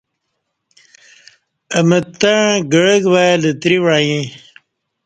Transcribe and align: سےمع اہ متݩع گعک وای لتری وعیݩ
سےمع 1.69 1.75
اہ 1.75 1.79
متݩع 1.89 2.41
گعک 2.71 3.03
وای 3.13 3.33
لتری 3.41 3.77
وعیݩ 3.85 4.25